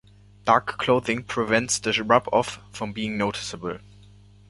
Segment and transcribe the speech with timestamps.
[0.45, 3.77] Dark clothing prevents the rub-off from being noticeable.